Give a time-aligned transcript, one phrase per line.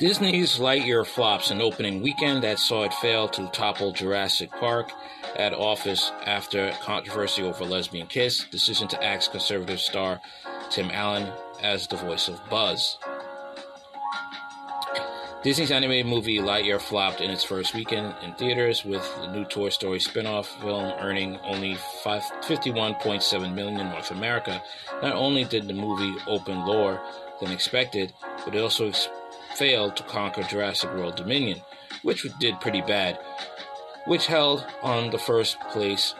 [0.00, 4.92] Disney's Lightyear flops an opening weekend that saw it fail to topple Jurassic Park
[5.36, 10.18] at office after controversy over lesbian kiss, decision to axe conservative star
[10.70, 11.30] Tim Allen
[11.62, 12.96] as the voice of Buzz.
[15.42, 19.68] Disney's animated movie Lightyear flopped in its first weekend in theaters, with the new Toy
[19.68, 24.62] Story spin-off film earning only 51.7 million in North America.
[25.02, 27.02] Not only did the movie open lower
[27.42, 28.14] than expected,
[28.46, 28.92] but it also
[29.60, 31.60] failed to conquer Jurassic World Dominion,
[32.02, 33.18] which did pretty bad,
[34.06, 36.14] which held on the first place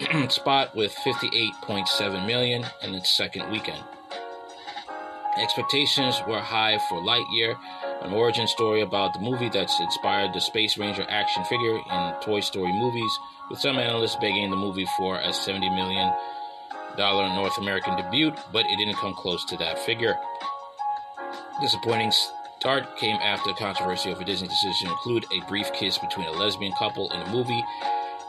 [0.28, 3.82] spot with 58.7 million in its second weekend.
[5.38, 7.56] Expectations were high for Lightyear,
[8.02, 12.40] an origin story about the movie that's inspired the Space Ranger action figure in Toy
[12.40, 13.18] Story movies,
[13.48, 16.12] with some analysts begging the movie for a $70 million
[16.98, 20.14] North American debut, but it didn't come close to that figure.
[21.62, 22.12] Disappointing
[22.62, 26.30] start came after a controversy over Disney's decision to include a brief kiss between a
[26.30, 27.60] lesbian couple in the movie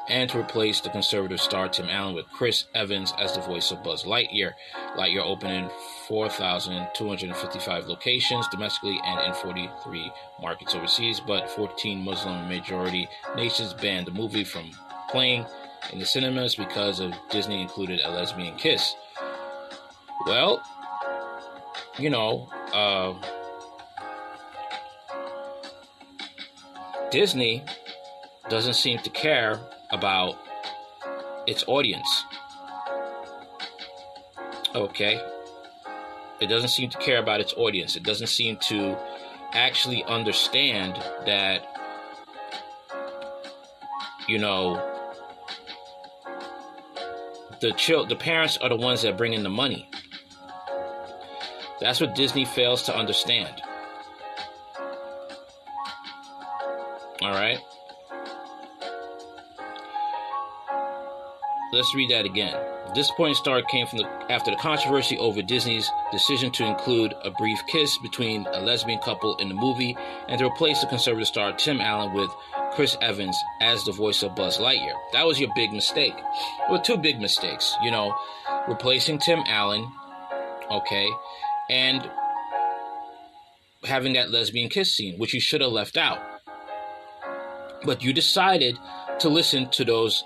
[0.09, 3.84] and to replace the conservative star Tim Allen with Chris Evans as the voice of
[3.84, 4.54] Buzz Lightyear.
[4.98, 5.70] Lightyear opened in
[6.08, 10.11] 4,255 locations domestically and in 43
[10.42, 14.72] markets overseas, but 14 Muslim majority nations banned the movie from
[15.11, 15.45] playing
[15.92, 18.95] in the cinemas because of Disney included a lesbian kiss.
[20.26, 20.64] Well,
[22.00, 23.14] you know, uh,
[27.14, 27.64] Disney
[28.50, 29.60] doesn't seem to care
[29.92, 30.36] about
[31.46, 32.26] its audience.
[34.74, 35.22] Okay?
[36.42, 37.96] It doesn't seem to care about its audience.
[37.96, 38.98] It doesn't seem to
[39.54, 40.96] actually understand
[41.28, 41.68] that,
[44.28, 44.82] you know,
[47.62, 49.88] the child, the parents are the ones that bring in the money.
[51.80, 53.62] That's what Disney fails to understand.
[57.23, 57.58] All right.
[61.72, 62.54] Let's read that again.
[62.94, 67.60] Disappointing start came from the after the controversy over Disney's decision to include a brief
[67.67, 69.98] kiss between a lesbian couple in the movie
[70.28, 72.30] and to replace the conservative star Tim Allen with
[72.73, 74.94] Chris Evans as the voice of Buzz Lightyear.
[75.14, 76.14] That was your big mistake.
[76.70, 77.76] Well, two big mistakes.
[77.82, 78.14] You know,
[78.67, 79.89] replacing Tim Allen,
[80.70, 81.08] okay,
[81.70, 82.08] and
[83.86, 86.33] having that lesbian kiss scene, which you should have left out.
[87.83, 88.77] But you decided
[89.20, 90.23] to listen to those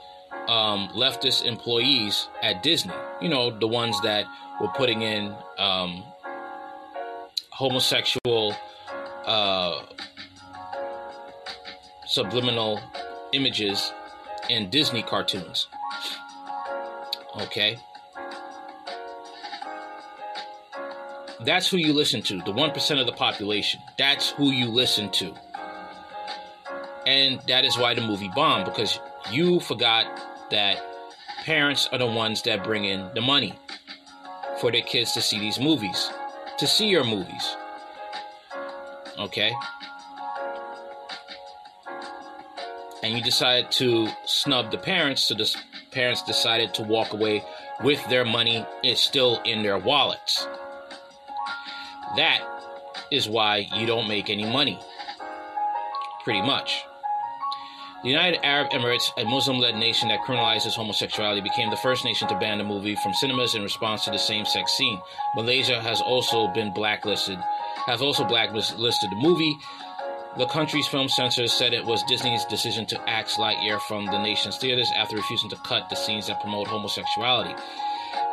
[0.48, 2.94] um, leftist employees at Disney.
[3.22, 4.26] You know, the ones that
[4.62, 6.04] were putting in um,
[7.52, 8.56] homosexual
[9.26, 9.82] uh,
[12.06, 12.80] subliminal
[13.34, 13.92] images
[14.50, 15.68] in Disney cartoons.
[17.42, 17.78] Okay?
[21.46, 23.80] That's who you listen to, the 1% of the population.
[23.98, 25.36] That's who you listen to.
[27.08, 29.00] And that is why the movie bombed because
[29.32, 30.06] you forgot
[30.52, 30.78] that
[31.46, 33.54] parents are the ones that bring in the money
[34.60, 36.12] for their kids to see these movies,
[36.58, 37.56] to see your movies.
[39.18, 39.54] Okay?
[43.04, 45.56] And you decided to snub the parents, so the
[45.92, 47.42] parents decided to walk away
[47.86, 50.46] with their money is still in their wallets.
[52.18, 52.42] That
[53.12, 54.78] is why you don't make any money.
[56.26, 56.84] Pretty much.
[58.04, 62.28] The United Arab Emirates, a Muslim led nation that criminalizes homosexuality, became the first nation
[62.28, 65.02] to ban the movie from cinemas in response to the same sex scene.
[65.36, 67.40] Malaysia has also been blacklisted,
[67.88, 69.58] has also blacklisted the movie.
[70.38, 74.58] The country's film censors said it was Disney's decision to axe Lightyear from the nation's
[74.58, 77.56] theaters after refusing to cut the scenes that promote homosexuality.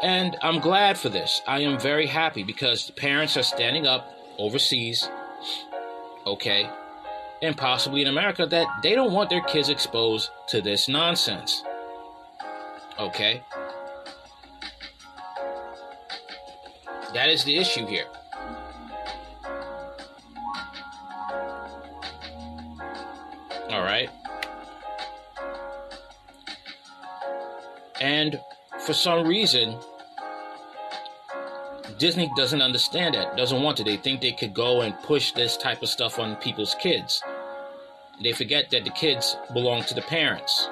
[0.03, 1.41] And I'm glad for this.
[1.49, 5.09] I am very happy because parents are standing up overseas,
[6.27, 6.69] okay,
[7.45, 11.63] and possibly in America that they don't want their kids exposed to this nonsense.
[12.99, 13.43] Okay?
[17.13, 18.07] That is the issue here.
[23.69, 24.09] All right.
[28.01, 28.41] And
[28.81, 29.79] for some reason,
[31.99, 33.85] Disney doesn't understand that, doesn't want to.
[33.85, 37.23] They think they could go and push this type of stuff on people's kids.
[38.23, 40.69] They forget that the kids belong to the parents.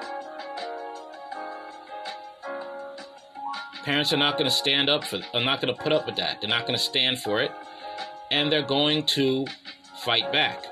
[3.83, 6.15] Parents are not going to stand up for, are not going to put up with
[6.15, 6.39] that.
[6.39, 7.51] They're not going to stand for it,
[8.31, 9.45] and they're going to
[9.97, 10.65] fight back.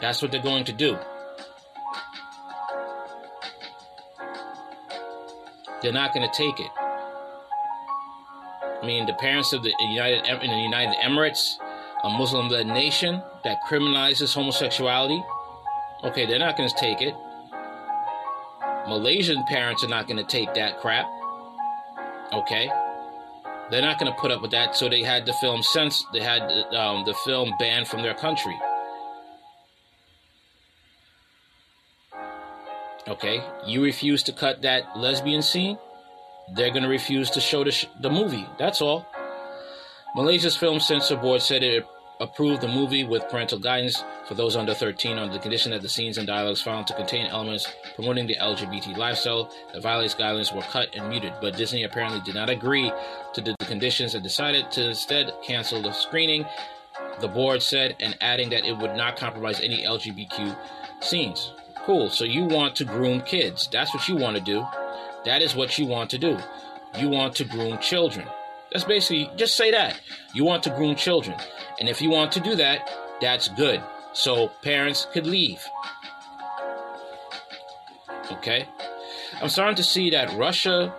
[0.00, 0.96] That's what they're going to do.
[5.82, 6.70] They're not going to take it.
[8.80, 11.56] I mean, the parents of the United in the United Emirates,
[12.04, 15.22] a Muslim led nation that criminalizes homosexuality.
[16.04, 17.14] Okay, they're not going to take it.
[18.86, 21.06] Malaysian parents are not going to take that crap.
[22.32, 22.70] Okay,
[23.70, 24.76] they're not going to put up with that.
[24.76, 26.42] So they had the film since they had
[26.74, 28.56] um, the film banned from their country.
[33.08, 35.78] Okay, you refuse to cut that lesbian scene,
[36.54, 38.46] they're going to refuse to show the, sh- the movie.
[38.58, 39.06] That's all.
[40.14, 41.86] Malaysia's Film Censor Board said it
[42.20, 45.88] approved the movie with parental guidance for those under 13 on the condition that the
[45.88, 50.62] scenes and dialogues found to contain elements promoting the LGBT lifestyle that violates guidelines were
[50.62, 51.32] cut and muted.
[51.40, 52.90] But Disney apparently did not agree
[53.34, 56.44] to the conditions and decided to instead cancel the screening.
[57.20, 60.56] The board said, and adding that it would not compromise any LGBTQ
[61.00, 61.52] scenes.
[61.84, 62.08] Cool.
[62.08, 63.68] So you want to groom kids.
[63.70, 64.66] That's what you want to do.
[65.24, 66.38] That is what you want to do.
[66.98, 68.26] You want to groom children.
[68.72, 70.00] That's basically just say that.
[70.34, 71.36] You want to groom children.
[71.80, 73.82] And if you want to do that, that's good.
[74.12, 75.64] So parents could leave.
[78.32, 78.68] Okay?
[79.40, 80.94] I'm starting to see that Russia,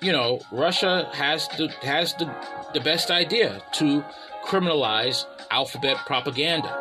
[0.00, 2.32] you know, Russia has the has the
[2.74, 4.04] the best idea to
[4.44, 6.80] criminalize alphabet propaganda.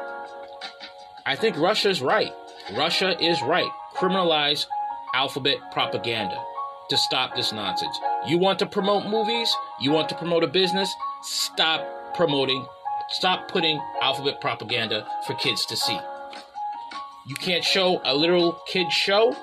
[1.26, 2.34] I think Russia's right.
[2.76, 3.70] Russia is right.
[3.96, 4.68] Criminalize
[5.14, 6.44] alphabet propaganda
[6.90, 7.98] to stop this nonsense.
[8.28, 9.54] You want to promote movies?
[9.80, 10.94] You want to promote a business?
[11.22, 12.66] Stop promoting,
[13.10, 16.00] stop putting alphabet propaganda for kids to see.
[17.28, 19.36] You can't show a literal kid show?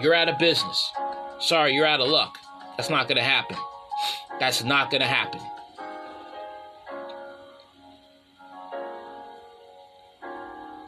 [0.00, 0.92] You're out of business.
[1.40, 2.38] Sorry, you're out of luck.
[2.76, 3.56] That's not going to happen.
[4.40, 5.40] That's not going to happen.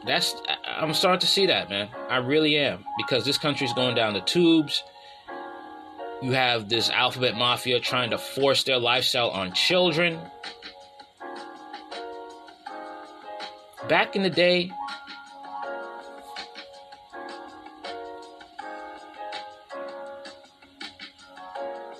[0.07, 0.35] that's
[0.65, 1.89] I'm starting to see that, man.
[2.09, 4.83] I really am because this country's going down the tubes.
[6.21, 10.19] You have this alphabet mafia trying to force their lifestyle on children.
[13.87, 14.71] Back in the day,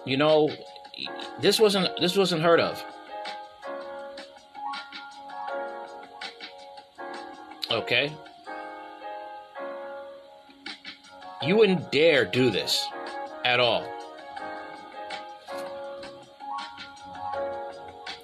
[0.06, 0.50] you know,
[1.40, 2.84] this wasn't this wasn't heard of.
[7.70, 8.12] Okay?
[11.44, 12.86] You wouldn't dare do this
[13.46, 13.97] at all.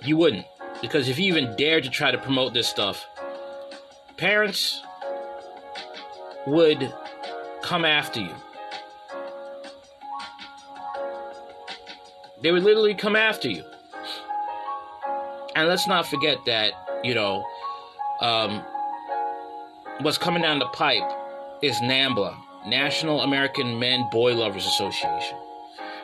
[0.03, 0.45] You wouldn't.
[0.81, 3.07] Because if you even dared to try to promote this stuff,
[4.17, 4.81] parents
[6.45, 6.94] would
[7.61, 8.35] come after you.
[12.41, 13.63] They would literally come after you.
[15.55, 16.73] And let's not forget that,
[17.03, 17.45] you know,
[18.19, 18.61] um,
[20.01, 21.09] what's coming down the pipe
[21.61, 22.35] is NAMBLA,
[22.67, 25.38] National American Men Boy Lovers Association.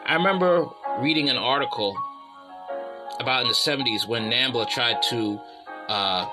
[0.06, 0.68] I remember
[1.00, 1.98] reading an article
[3.20, 5.40] about in the 70s when NAMBLA tried to
[5.88, 6.28] uh,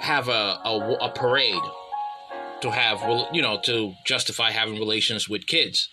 [0.00, 1.62] have a, a, a parade
[2.60, 3.00] to have,
[3.32, 5.88] you know, to justify having relations with kids.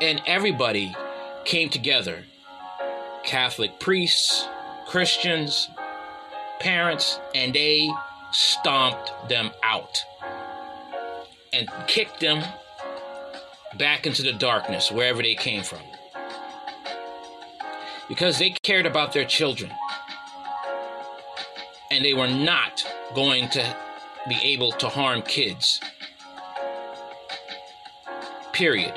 [0.00, 0.94] And everybody
[1.44, 2.24] came together
[3.24, 4.46] Catholic priests,
[4.86, 5.68] Christians,
[6.60, 7.90] parents, and they
[8.32, 10.04] stomped them out
[11.52, 12.44] and kicked them
[13.76, 15.80] back into the darkness wherever they came from.
[18.10, 19.70] Because they cared about their children.
[21.90, 23.76] And they were not going to
[24.28, 25.80] be able to harm kids.
[28.52, 28.92] Period.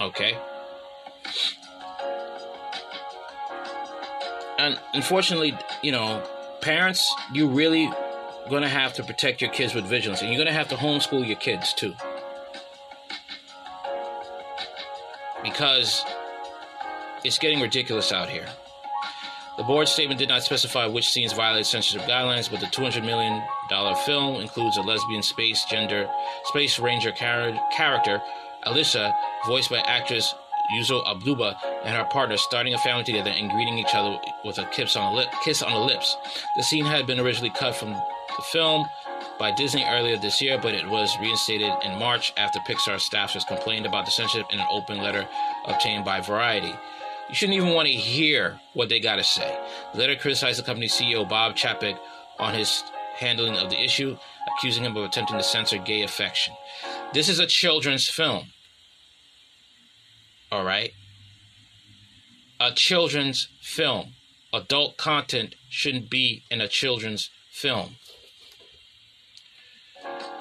[0.00, 0.36] Okay.
[4.68, 6.22] and unfortunately, you know,
[6.60, 7.90] parents, you really
[8.48, 10.76] going to have to protect your kids with vigilance, and you're going to have to
[10.76, 11.94] homeschool your kids too,
[15.42, 16.04] because
[17.24, 18.46] it's getting ridiculous out here.
[19.56, 23.42] The board statement did not specify which scenes violate censorship guidelines, but the $200 million
[24.06, 26.08] film includes a lesbian space gender
[26.44, 28.22] space ranger char- character,
[28.64, 29.12] Alyssa,
[29.48, 30.32] voiced by actress
[30.76, 34.64] Uzo Aduba and her partner starting a family together and greeting each other with a
[34.66, 36.16] kiss on the, kiss on the lips.
[36.56, 37.96] The scene had been originally cut from
[38.38, 38.86] the film
[39.38, 43.84] by Disney earlier this year, but it was reinstated in March after Pixar staffers complained
[43.84, 45.28] about the censorship in an open letter
[45.66, 46.74] obtained by Variety.
[47.28, 49.58] You shouldn't even want to hear what they got to say.
[49.92, 51.98] The letter criticized the company's CEO Bob Chapek
[52.38, 52.82] on his
[53.16, 54.16] handling of the issue,
[54.56, 56.54] accusing him of attempting to censor gay affection.
[57.12, 58.52] This is a children's film.
[60.50, 60.92] All right?
[62.60, 64.14] A children's film.
[64.52, 67.96] Adult content shouldn't be in a children's film.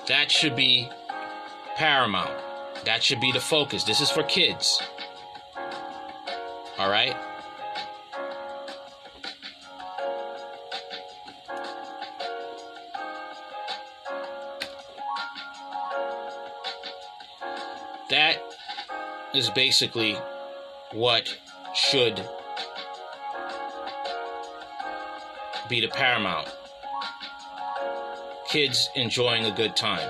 [0.07, 0.87] That should be
[1.75, 2.31] paramount.
[2.85, 3.83] That should be the focus.
[3.83, 4.81] This is for kids.
[6.77, 7.15] All right?
[18.09, 18.41] That
[19.33, 20.15] is basically
[20.93, 21.37] what
[21.75, 22.25] should
[25.67, 26.47] be the paramount.
[28.47, 30.09] Kids enjoying a good time.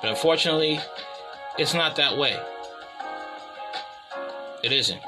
[0.00, 0.80] But unfortunately,
[1.58, 2.36] it's not that way.
[4.64, 5.00] It isn't.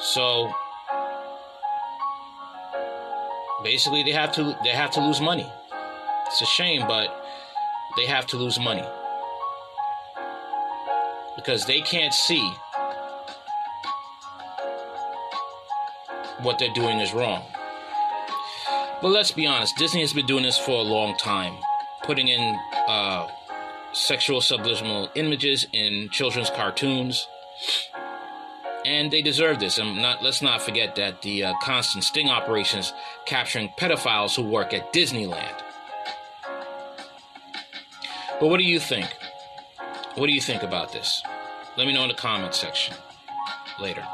[0.00, 0.52] So
[3.62, 5.50] basically they have to they have to lose money.
[6.26, 7.08] It's a shame, but
[7.96, 8.84] they have to lose money.
[11.34, 12.52] Because they can't see
[16.46, 17.42] what they're doing is wrong.
[19.02, 21.56] But let's be honest, Disney has been doing this for a long time,
[22.04, 23.28] putting in uh,
[23.92, 27.28] sexual subliminal images in children's cartoons,
[28.86, 29.78] and they deserve this.
[29.78, 32.94] And not let's not forget that the uh, constant sting operations
[33.26, 35.60] capturing pedophiles who work at Disneyland.
[38.40, 39.08] But what do you think?
[40.14, 41.22] What do you think about this?
[41.76, 42.94] Let me know in the comment section
[43.78, 44.06] later.